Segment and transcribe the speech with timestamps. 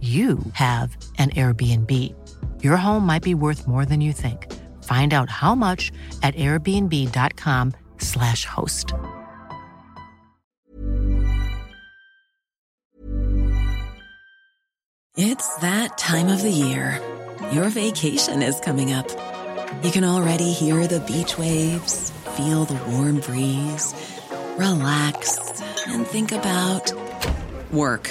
[0.00, 2.14] you have an Airbnb.
[2.62, 4.52] Your home might be worth more than you think.
[4.82, 5.90] Find out how much
[6.22, 8.92] at airbnb.com/slash host.
[15.16, 17.00] It's that time of the year.
[17.50, 19.08] Your vacation is coming up.
[19.82, 23.94] You can already hear the beach waves, feel the warm breeze,
[24.58, 26.92] relax, and think about
[27.72, 28.10] work.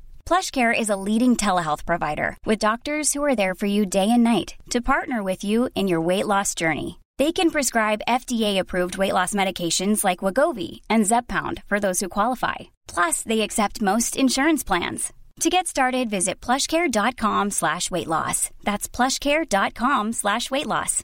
[0.25, 4.23] PlushCare is a leading telehealth provider with doctors who are there for you day and
[4.23, 6.99] night to partner with you in your weight loss journey.
[7.17, 12.71] They can prescribe FDA-approved weight loss medications like Wagovi and Zepbound for those who qualify.
[12.87, 15.11] Plus, they accept most insurance plans.
[15.41, 18.49] To get started, visit plushcare.com slash weight loss.
[18.63, 21.03] That's plushcare.com slash weight loss.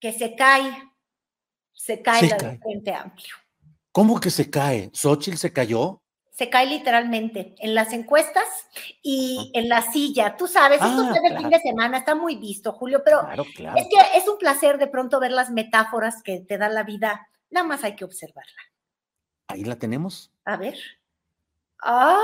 [0.00, 0.82] Que se cae,
[1.72, 2.58] se cae Se la cae.
[2.62, 3.34] Frente Amplio.
[3.92, 4.90] ¿Cómo que se cae?
[4.92, 5.98] ¿Xochitl se cayó?
[6.36, 8.44] Se cae literalmente en las encuestas
[9.02, 10.36] y en la silla.
[10.36, 11.50] Tú sabes, esto Ah, fue del fin claro.
[11.50, 13.78] de semana, está muy visto, Julio, pero Claro, claro.
[13.78, 17.28] es que es un placer de pronto ver las metáforas que te da la vida.
[17.50, 18.62] Nada más hay que observarla.
[19.46, 20.32] Ahí la tenemos.
[20.44, 20.76] A ver.
[21.78, 22.18] ¡Ay!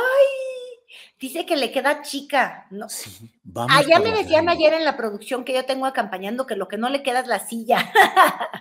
[1.19, 2.67] Dice que le queda chica.
[2.71, 2.89] No.
[2.89, 3.85] Sí, vamos.
[3.85, 6.89] Por me decían ayer en la producción que yo tengo acompañando que lo que no
[6.89, 7.93] le queda es la silla.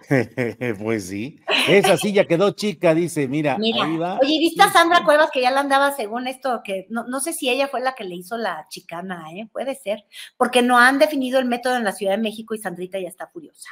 [0.79, 1.39] pues sí.
[1.67, 3.27] Esa silla quedó chica, dice.
[3.27, 4.19] Mira, Mira, ahí va.
[4.21, 5.03] oye, ¿viste a Sandra.
[5.03, 6.61] Cuevas que ya la andaba según esto?
[6.63, 9.49] Que no, no sé si ella fue la que le hizo la chicana, ¿eh?
[9.51, 10.05] Puede ser,
[10.37, 13.27] porque no han definido el método en la Ciudad de México y Sandrita ya está
[13.27, 13.69] furiosa.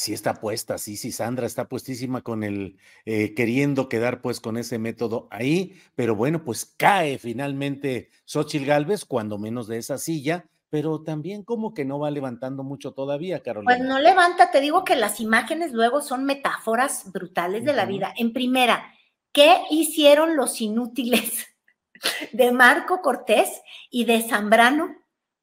[0.00, 4.56] Sí está puesta, sí, sí, Sandra está puestísima con el, eh, queriendo quedar pues con
[4.56, 10.46] ese método ahí, pero bueno, pues cae finalmente Xochitl Galvez, cuando menos de esa silla,
[10.70, 13.76] pero también como que no va levantando mucho todavía, Carolina.
[13.76, 18.14] Pues no levanta, te digo que las imágenes luego son metáforas brutales de la vida.
[18.16, 18.94] En primera,
[19.32, 21.46] ¿qué hicieron los inútiles
[22.32, 23.60] de Marco Cortés
[23.90, 24.96] y de Zambrano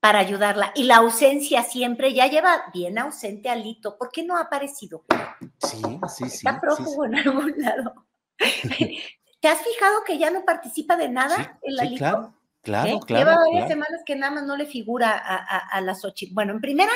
[0.07, 0.72] para ayudarla?
[0.73, 3.97] Y la ausencia siempre, ya lleva bien ausente Alito.
[3.97, 5.03] ¿Por qué no ha aparecido?
[5.57, 6.38] Sí, sí, sí.
[6.38, 8.06] Está sí, prófugo en algún lado.
[9.41, 11.97] ¿Te has fijado que ya no participa de nada sí, el Alito?
[11.97, 13.00] claro, claro, ¿Eh?
[13.06, 13.25] claro.
[13.25, 13.67] Lleva varias claro.
[13.67, 16.34] semanas que nada más no le figura a, a, a la Xochitl.
[16.34, 16.94] Bueno, en primera,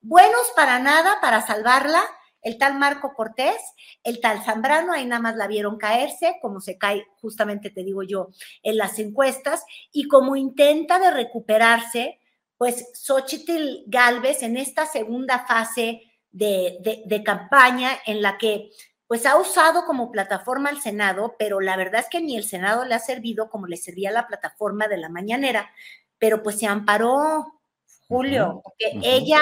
[0.00, 2.02] buenos para nada, para salvarla,
[2.42, 3.56] el tal Marco Cortés,
[4.02, 8.02] el tal Zambrano, ahí nada más la vieron caerse, como se cae, justamente te digo
[8.02, 8.30] yo,
[8.64, 12.17] en las encuestas, y como intenta de recuperarse,
[12.58, 18.70] pues Xochitl Galvez en esta segunda fase de, de, de campaña en la que
[19.06, 22.84] pues ha usado como plataforma al Senado, pero la verdad es que ni el Senado
[22.84, 25.70] le ha servido como le servía la plataforma de la mañanera,
[26.18, 27.62] pero pues se amparó,
[28.06, 29.40] Julio, porque ella,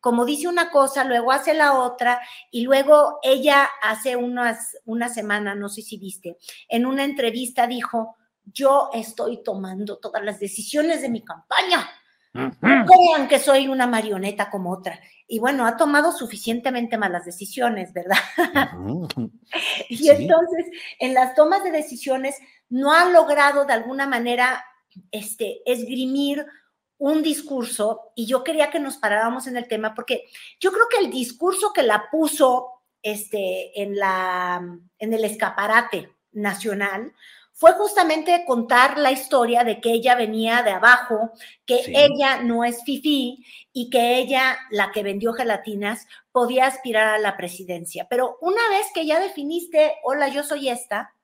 [0.00, 2.20] como dice una cosa, luego hace la otra,
[2.50, 6.36] y luego ella hace unas, una semana, no sé si viste,
[6.68, 11.88] en una entrevista dijo, yo estoy tomando todas las decisiones de mi campaña.
[12.36, 15.00] No crean que soy una marioneta como otra.
[15.26, 18.16] Y bueno, ha tomado suficientemente malas decisiones, ¿verdad?
[19.88, 20.08] Y Sí.
[20.10, 20.66] entonces,
[20.98, 22.36] en las tomas de decisiones,
[22.68, 24.64] no ha logrado de alguna manera
[25.10, 26.46] este, esgrimir
[26.98, 30.24] un discurso, y yo quería que nos paráramos en el tema, porque
[30.58, 32.70] yo creo que el discurso que la puso
[33.02, 34.62] este, en, la,
[34.98, 37.12] en el escaparate nacional,
[37.58, 41.32] fue justamente contar la historia de que ella venía de abajo,
[41.64, 47.18] que ella no es Fifi y que ella, la que vendió gelatinas, podía aspirar a
[47.18, 48.08] la presidencia.
[48.10, 51.14] Pero una vez que ya definiste, hola, yo soy esta,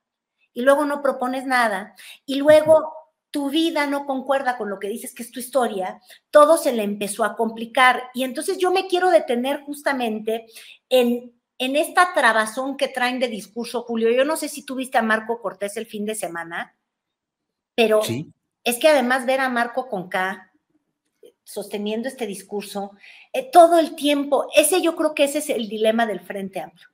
[0.55, 1.95] y luego no propones nada,
[2.25, 2.95] y luego
[3.31, 6.01] tu vida no concuerda con lo que dices que es tu historia,
[6.31, 8.05] todo se le empezó a complicar.
[8.15, 10.47] Y entonces yo me quiero detener justamente
[10.89, 15.03] en en esta trabazón que traen de discurso, Julio, yo no sé si tuviste a
[15.03, 16.75] Marco Cortés el fin de semana,
[17.77, 18.01] pero
[18.65, 20.51] es que además ver a Marco con K
[21.45, 22.91] sosteniendo este discurso,
[23.33, 26.89] eh, todo el tiempo, ese yo creo que ese es el dilema del Frente Amplio.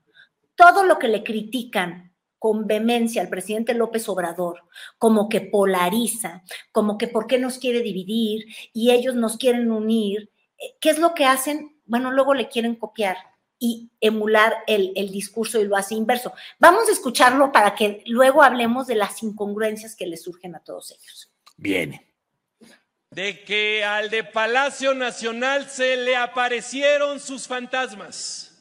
[0.55, 4.65] Todo lo que le critican con vehemencia al presidente López Obrador,
[4.99, 6.43] como que polariza,
[6.73, 8.45] como que por qué nos quiere dividir
[8.75, 11.81] y ellos nos quieren unir, eh, ¿qué es lo que hacen?
[11.87, 13.17] Bueno, luego le quieren copiar
[13.59, 16.33] y emular el, discurso y lo hace inverso.
[16.59, 20.93] Vamos a escucharlo para que luego hablemos de las incongruencias que le surgen a todos
[20.93, 21.31] ellos.
[21.57, 22.07] Viene.
[23.11, 28.57] De que al de Palacio Nacional se le aparecieron sus fantasmas.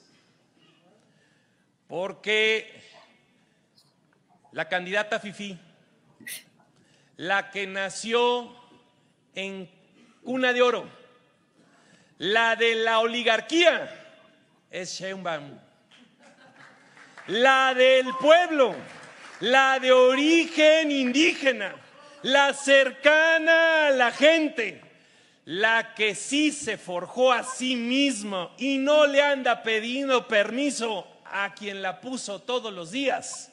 [1.88, 2.82] Porque
[4.52, 5.60] la candidata Fifi,
[7.18, 8.52] la que nació
[9.36, 9.70] en
[10.24, 10.90] cuna de oro,
[12.18, 14.07] la de la oligarquía,
[14.72, 15.58] es Sheinbaum.
[17.28, 18.76] La del pueblo,
[19.42, 21.76] la de origen indígena,
[22.24, 24.82] la cercana a la gente,
[25.46, 31.54] la que sí se forjó a sí misma y no le anda pidiendo permiso a
[31.54, 33.52] quien la puso todos los días,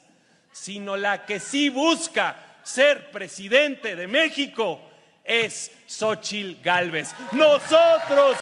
[0.51, 4.79] sino la que sí busca ser presidente de México
[5.23, 7.13] es Xochil Gálvez.
[7.33, 8.37] Nosotros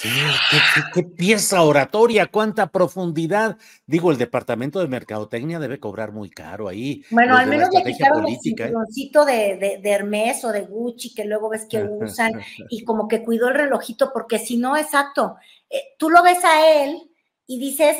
[0.00, 3.58] ¿Qué, pieza oratoria, cuánta profundidad.
[3.84, 7.04] Digo, el departamento de mercadotecnia debe cobrar muy caro ahí.
[7.10, 8.38] Bueno, al menos le quitaron el ¿eh?
[8.40, 12.40] cinturoncito de, de, de, Hermes o de Gucci que luego ves que usan
[12.70, 15.36] y como que cuidó el relojito, porque si no, exacto,
[15.68, 17.10] eh, tú lo ves a él
[17.46, 17.96] y dices,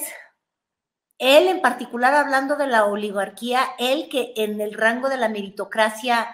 [1.18, 6.28] él en particular hablando de la oligarquía, él que en el rango de la meritocracia,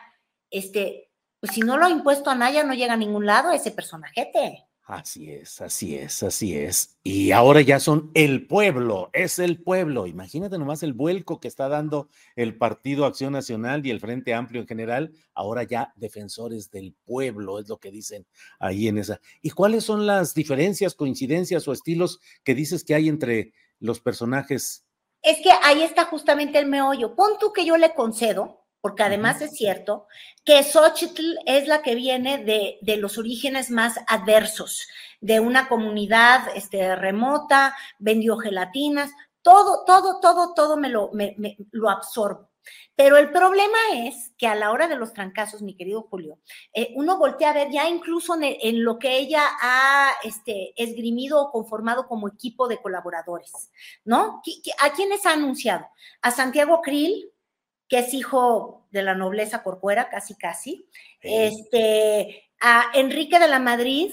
[0.51, 3.71] este, pues si no lo ha impuesto a Naya, no llega a ningún lado ese
[3.71, 4.67] personajete.
[4.87, 6.99] Así es, así es, así es.
[7.03, 10.07] Y ahora ya son el pueblo, es el pueblo.
[10.07, 14.61] Imagínate nomás el vuelco que está dando el Partido Acción Nacional y el Frente Amplio
[14.61, 15.15] en general.
[15.33, 18.27] Ahora ya defensores del pueblo, es lo que dicen
[18.61, 19.23] ahí en esa.
[19.41, 24.85] ¿Y cuáles son las diferencias, coincidencias o estilos que dices que hay entre los personajes?
[25.23, 27.17] Es que ahí está justamente el meollo.
[27.17, 30.09] Pon tú que yo le concedo porque además es cierto
[30.45, 34.87] que Xochitl es la que viene de, los orígenes más adversos,
[35.23, 39.11] de una comunidad este, remota, vendió gelatinas,
[39.41, 41.35] todo, todo, todo, todo me lo, me,
[41.71, 42.51] lo absorbo.
[42.95, 46.39] Pero el problema es que a la hora de los trancazos, mi querido Julio,
[46.75, 51.51] eh, uno voltea a ver ya incluso en, lo que ella ha este, esgrimido o
[51.51, 53.71] conformado como equipo de colaboradores,
[54.05, 54.43] ¿no?
[54.81, 55.87] ¿A quiénes ha anunciado?
[56.21, 57.31] A Santiago Krill,
[57.89, 60.89] que es hijo de la nobleza corcuera, casi casi,
[61.21, 64.13] este, a Enrique de la Madrid,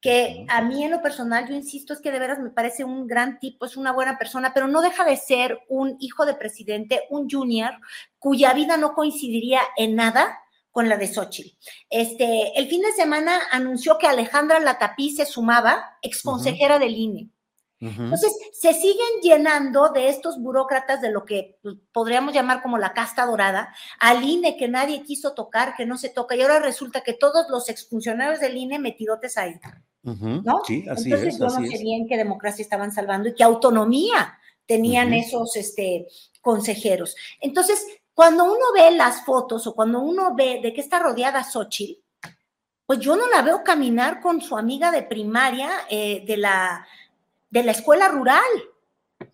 [0.00, 3.06] que a mí en lo personal, yo insisto, es que de veras me parece un
[3.06, 7.02] gran tipo, es una buena persona, pero no deja de ser un hijo de presidente,
[7.10, 7.72] un junior,
[8.18, 10.38] cuya vida no coincidiría en nada
[10.70, 11.56] con la de Xochitl.
[11.88, 17.30] Este, el fin de semana anunció que Alejandra Latapí se sumaba, exconsejera del INE.
[17.78, 22.94] Entonces, se siguen llenando de estos burócratas de lo que pues, podríamos llamar como la
[22.94, 27.02] casta dorada, al INE que nadie quiso tocar, que no se toca, y ahora resulta
[27.02, 29.54] que todos los exfuncionarios del INE metidotes ahí.
[30.02, 30.62] ¿No?
[30.64, 31.38] Sí, así Entonces, es.
[31.38, 36.06] yo no sé bien qué democracia estaban salvando y qué autonomía tenían esos este,
[36.40, 37.16] consejeros.
[37.40, 42.00] Entonces, cuando uno ve las fotos o cuando uno ve de qué está rodeada Xochitl,
[42.86, 46.86] pues yo no la veo caminar con su amiga de primaria eh, de la
[47.56, 48.42] de la escuela rural.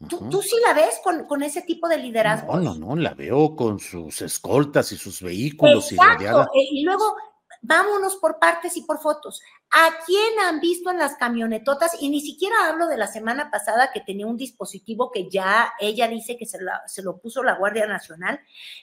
[0.09, 2.57] ¿Tú, sí la ves con, ese tipo de liderazgo?
[2.57, 6.45] No, no, no, la veo con sus escoltas y sus vehículos y rodeada.
[6.55, 7.17] Eh, y luego,
[7.62, 9.43] vámonos por partes y por fotos.
[9.73, 12.00] ¿A quién han visto en las camionetotas?
[12.00, 16.07] Y ni siquiera hablo de la semana pasada que tenía un dispositivo que ya ella
[16.07, 18.38] dice que se, se lo puso la Guardia Nacional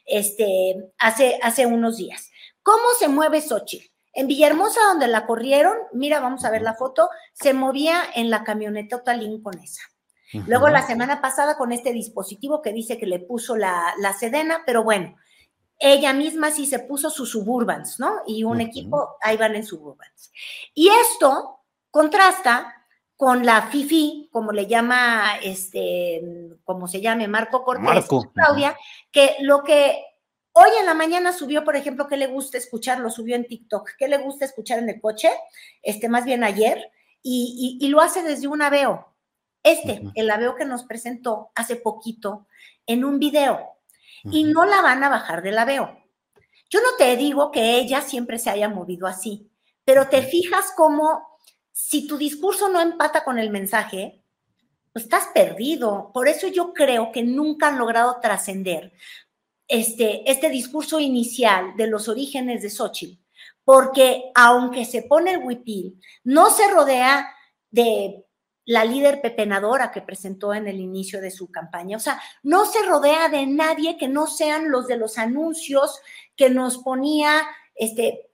[0.05, 2.29] este, hace, hace unos días.
[2.61, 3.87] ¿Cómo se mueve Xochitl?
[4.19, 8.43] En Villahermosa, donde la corrieron, mira, vamos a ver la foto, se movía en la
[8.43, 9.81] camioneta Talín con esa.
[10.45, 14.83] Luego la semana pasada con este dispositivo que dice que le puso la, sedena, pero
[14.83, 15.15] bueno,
[15.79, 18.11] ella misma sí se puso sus suburbans, ¿no?
[18.27, 20.33] Y un equipo, ahí van en suburbans.
[20.73, 22.75] Y esto contrasta
[23.15, 26.21] con la FIFI, como le llama, este,
[26.65, 28.29] como se llame, Marco Cortés, Marco.
[28.33, 28.75] Claudia,
[29.13, 30.08] que lo que
[30.59, 33.91] hoy en la mañana subió, por ejemplo, que le gusta escuchar, lo subió en TikTok,
[33.97, 35.29] que le gusta escuchar en el coche,
[35.81, 39.13] este, más bien ayer, y, y, y lo hace desde un aveo.
[39.63, 42.47] Este, el aveo que nos presentó hace poquito
[42.85, 43.59] en un video,
[44.23, 45.97] y no la van a bajar del aveo.
[46.69, 49.49] Yo no te digo que ella siempre se haya movido así,
[49.85, 51.39] pero te fijas cómo
[51.71, 54.21] si tu discurso no empata con el mensaje,
[54.91, 56.11] pues estás perdido.
[56.13, 58.91] Por eso yo creo que nunca han logrado trascender
[59.69, 63.21] este, este discurso inicial de los orígenes de Xochitl,
[63.63, 67.33] porque aunque se pone el huipil, no se rodea
[67.69, 68.25] de
[68.65, 71.97] la líder pepenadora que presentó en el inicio de su campaña.
[71.97, 75.99] O sea, no se rodea de nadie que no sean los de los anuncios
[76.35, 78.28] que nos ponía este,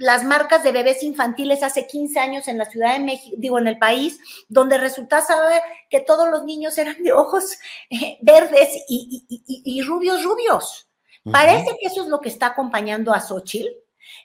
[0.00, 3.66] las marcas de bebés infantiles hace 15 años en la Ciudad de México, digo, en
[3.66, 7.58] el país, donde resulta saber que todos los niños eran de ojos
[7.90, 10.88] eh, verdes y, y, y, y, rubios, rubios.
[11.24, 11.32] Uh -huh.
[11.32, 13.68] Parece que eso es lo que está acompañando a Xochitl.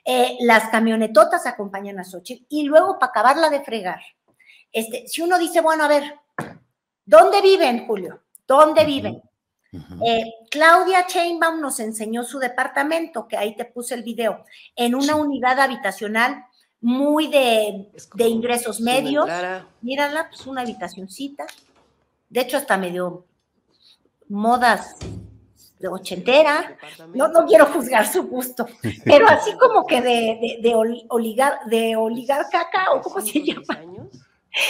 [0.04, 4.00] Eh, las camionetotas acompañan a Xochitl y luego para acabarla de fregar.
[4.72, 6.18] Este, si uno dice, bueno, a ver,
[7.04, 8.22] ¿dónde viven, Julio?
[8.46, 9.22] ¿Dónde viven?
[9.72, 10.08] Uh -huh.
[10.08, 14.44] eh, Claudia Chainbaum nos enseñó su departamento, que ahí te puse el video,
[14.76, 16.44] en una unidad habitacional
[16.80, 19.28] muy de, de ingresos medios.
[19.80, 21.44] Mírala, pues una habitacioncita.
[22.28, 23.24] De hecho, hasta medio
[24.28, 24.96] modas
[25.80, 26.78] de ochentera.
[27.12, 28.68] No, no quiero juzgar su gusto,
[29.04, 30.74] pero así como que de, de, de,
[31.08, 33.82] oligar, de oligarca, o cómo se llama.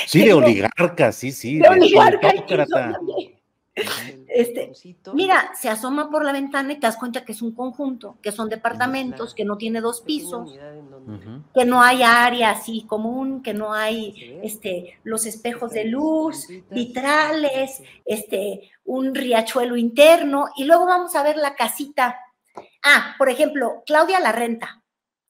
[0.06, 1.58] Sí, de oligarca, sí, sí.
[1.58, 2.32] De, oligarca.
[4.34, 4.72] Este,
[5.12, 8.32] mira, se asoma por la ventana y te das cuenta que es un conjunto, que
[8.32, 10.58] son departamentos, que no tiene dos pisos,
[11.54, 17.80] que no hay área así común, que no hay este, los espejos de luz, vitrales,
[18.04, 22.18] este, un riachuelo interno, y luego vamos a ver la casita.
[22.82, 24.82] Ah, por ejemplo, Claudia la renta,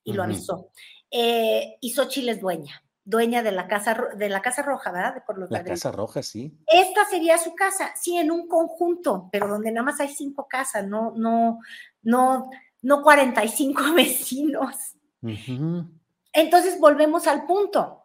[0.02, 0.70] y lo avisó,
[1.10, 5.24] eh, y Xochitl es dueña dueña de la casa de la casa roja, ¿verdad?
[5.26, 6.58] Por los la casa roja, sí.
[6.66, 10.86] Esta sería su casa, sí, en un conjunto, pero donde nada más hay cinco casas,
[10.86, 11.60] no, no,
[12.02, 12.50] no,
[12.82, 14.76] no 45 vecinos.
[15.22, 15.90] Uh -huh.
[16.32, 18.00] Entonces volvemos al punto.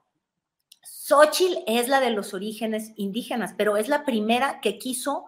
[0.84, 5.26] Xochitl es la de los orígenes indígenas, pero es la primera que quiso,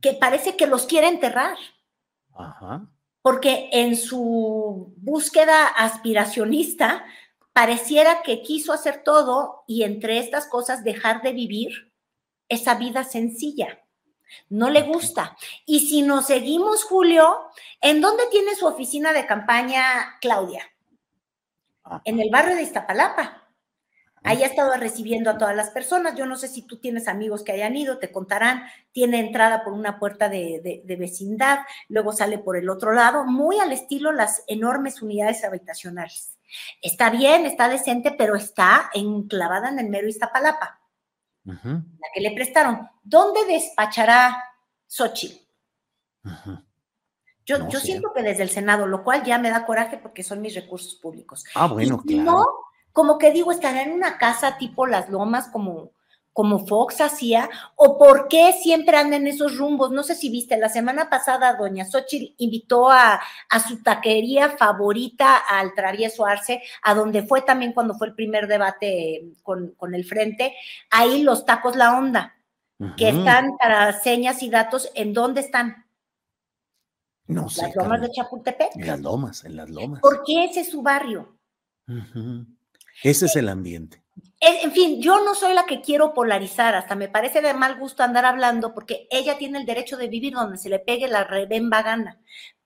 [0.00, 1.56] que parece que los quiere enterrar.
[2.34, 2.88] Ajá.
[3.22, 7.04] Porque en su búsqueda aspiracionista,
[7.58, 11.92] pareciera que quiso hacer todo y entre estas cosas dejar de vivir
[12.48, 13.80] esa vida sencilla.
[14.48, 15.36] No le gusta.
[15.66, 17.36] Y si nos seguimos, Julio,
[17.80, 19.82] ¿en dónde tiene su oficina de campaña
[20.20, 20.70] Claudia?
[22.04, 23.48] En el barrio de Iztapalapa.
[24.22, 26.14] Ahí ha estado recibiendo a todas las personas.
[26.14, 28.66] Yo no sé si tú tienes amigos que hayan ido, te contarán.
[28.92, 33.24] Tiene entrada por una puerta de, de, de, vecindad, luego sale por el otro lado,
[33.24, 36.37] muy al estilo las enormes unidades habitacionales.
[36.80, 40.80] Está bien, está decente, pero está enclavada en el mero Iztapalapa,
[41.44, 41.84] uh -huh.
[42.00, 42.88] la que le prestaron.
[43.02, 44.42] ¿Dónde despachará
[44.86, 45.36] Xochitl?
[46.24, 46.64] Uh -huh.
[47.44, 50.22] Yo, no yo siento que desde el Senado, lo cual ya me da coraje porque
[50.22, 51.44] son mis recursos públicos.
[51.54, 52.30] Ah, bueno, y claro.
[52.30, 52.46] No,
[52.92, 55.92] como que digo, estará en una casa tipo Las Lomas, como,
[56.38, 59.90] como Fox hacía, o por qué siempre anda en esos rumbos.
[59.90, 65.36] No sé si viste, la semana pasada doña Xochitl invitó a, a su taquería favorita
[65.36, 70.04] al Travieso Arce, a donde fue también cuando fue el primer debate con, con el
[70.04, 70.54] Frente,
[70.90, 72.36] ahí los tacos La Onda,
[72.78, 72.94] uh -huh.
[72.94, 75.86] que están para señas y datos, ¿en dónde están?
[77.26, 77.62] No sé.
[77.62, 78.76] Las lomas de Chapultepec.
[78.76, 80.00] En las lomas, en las lomas.
[80.00, 81.36] ¿Por qué ese es su barrio?
[81.88, 82.46] Uh -huh.
[83.02, 84.04] Ese es el ambiente.
[84.40, 88.02] En fin, yo no soy la que quiero polarizar, hasta me parece de mal gusto
[88.02, 91.82] andar hablando porque ella tiene el derecho de vivir donde se le pegue la rebemba
[91.82, 92.20] gana.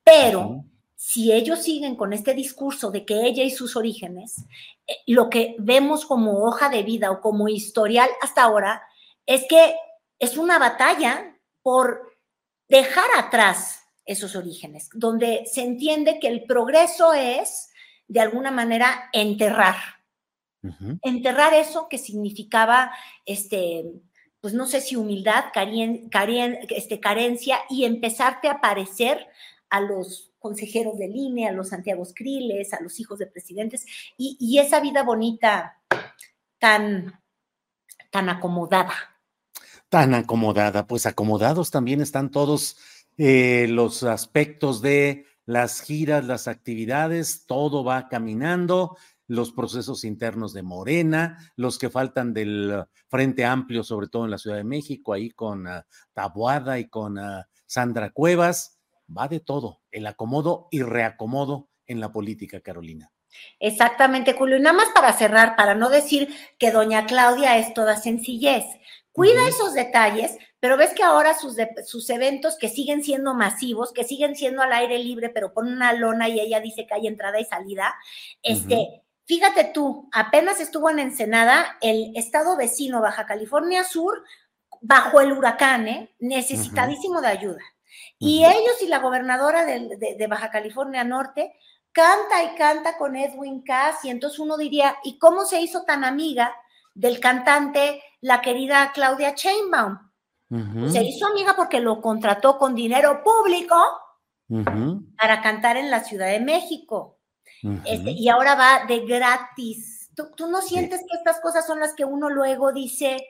[0.05, 0.71] Pero uh -huh.
[0.95, 4.45] si ellos siguen con este discurso de que ella y sus orígenes,
[4.87, 8.83] eh, lo que vemos como hoja de vida o como historial hasta ahora
[9.27, 9.75] es que
[10.19, 12.13] es una batalla por
[12.69, 17.71] dejar atrás esos orígenes, donde se entiende que el progreso es,
[18.09, 19.77] de alguna manera, enterrar.
[20.63, 20.99] Uh -huh.
[21.03, 22.93] Enterrar eso que significaba,
[23.27, 23.85] este,
[24.41, 29.27] pues no sé si humildad, carien, carien, este, carencia, y empezarte a parecer
[29.71, 33.87] a los consejeros del INE, a los Santiago Kriles, a los hijos de presidentes,
[34.19, 35.81] y, y esa vida bonita
[36.59, 37.21] tan,
[38.11, 38.95] tan acomodada.
[39.89, 42.77] Tan acomodada, pues acomodados también están todos
[43.19, 48.97] eh, los aspectos de las giras, las actividades, todo va caminando.
[49.33, 54.37] Los procesos internos de Morena, los que faltan del Frente Amplio, sobre todo en la
[54.37, 55.81] Ciudad de México, ahí con uh,
[56.13, 58.79] Tabuada y con uh, Sandra Cuevas.
[59.09, 63.11] Va de todo, el acomodo y reacomodo en la política, Carolina.
[63.59, 64.59] Exactamente, Julio.
[64.59, 68.65] Y nada más para cerrar, para no decir que doña Claudia es toda sencillez.
[69.13, 74.05] Cuida esos detalles, pero ves que ahora sus, sus eventos que siguen siendo masivos, que
[74.05, 77.41] siguen siendo al aire libre, pero con una lona y ella dice que hay entrada
[77.41, 77.95] y salida,
[78.43, 84.23] este, fíjate tú, apenas estuvo en Ensenada, el estado vecino Baja California Sur,
[84.81, 86.15] bajo el huracán, ¿eh?
[86.19, 87.61] necesitadísimo de ayuda.
[88.19, 91.55] Y ellos y la gobernadora de, de Baja California Norte
[91.93, 96.05] canta y canta con Edwin Cass, y entonces uno diría, ¿y cómo se hizo tan
[96.05, 96.55] amiga
[96.95, 99.99] del cantante, la querida Claudia Chainbaum.
[100.91, 103.75] Se hizo amiga porque lo contrató con dinero público
[105.17, 107.19] para cantar en la Ciudad de México.
[107.85, 110.11] Este, y ahora va de gratis.
[110.15, 113.29] ¿Tú, no sientes que estas cosas son las que uno luego dice,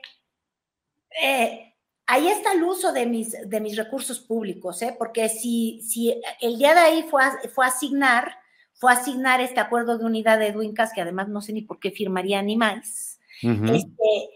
[1.21, 1.75] eh,
[2.07, 4.95] ahí está el uso de mis, de mis recursos públicos, ¿eh?
[4.97, 7.23] porque si, si el día de ahí fue
[7.53, 8.35] fue a asignar,
[8.73, 11.79] fue a asignar este acuerdo de unidad de Edwin que además no sé ni por
[11.79, 14.29] qué firmaría ni más, este,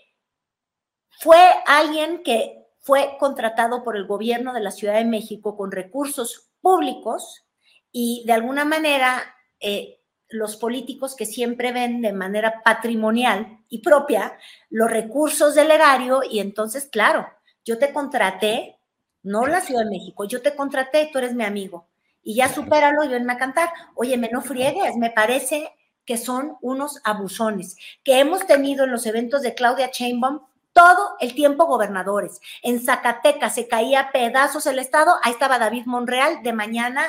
[1.20, 6.50] fue alguien que fue contratado por el gobierno de la Ciudad de México con recursos
[6.62, 7.46] públicos
[7.92, 10.00] y de alguna manera eh,
[10.30, 14.38] los políticos que siempre ven de manera patrimonial y propia
[14.70, 17.28] los recursos del erario y entonces, claro,
[17.64, 18.80] yo te contraté,
[19.24, 21.88] no la Ciudad de México, yo te contraté, tú eres mi amigo
[22.24, 23.70] y ya supéralo y venme a cantar.
[23.96, 25.72] Oye, me no friegues, me parece
[26.06, 30.42] que son unos abusones, que hemos tenido en los eventos de Claudia Chainbaum
[30.74, 32.40] todo el tiempo gobernadores.
[32.62, 37.04] En Zacatecas se caía pedazos el Estado, ahí estaba David Monreal de mañana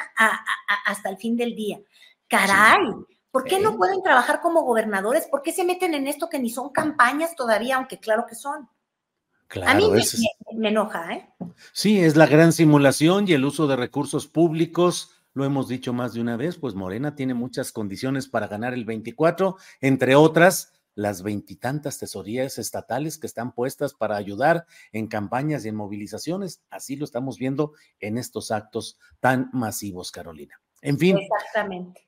[0.87, 1.79] hasta el fin del día.
[2.29, 2.87] Caray,
[3.31, 5.27] ¿por qué no pueden trabajar como gobernadores?
[5.27, 8.69] ¿Por qué se meten en esto que ni son campañas todavía, aunque claro que son?
[9.65, 9.91] a mí
[10.57, 11.29] me, enoja, ¿eh?
[11.73, 16.15] Sí, es la gran simulación y el uso de recursos públicos lo hemos dicho más
[16.15, 21.23] de una vez, pues Morena tiene muchas condiciones para ganar el 24, entre otras las
[21.23, 26.61] veintitantas tesorías estatales que están puestas para ayudar en campañas y en movilizaciones.
[26.71, 30.61] Así lo estamos viendo en estos actos tan masivos, Carolina.
[30.83, 31.17] En fin.
[31.17, 32.08] Exactamente.